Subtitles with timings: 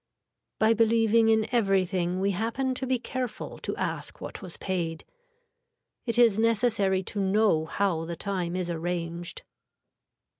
[0.57, 5.05] By believing in everything we happen to be careful to ask what was paid.
[6.07, 9.43] It is necessary to know how the time is arranged.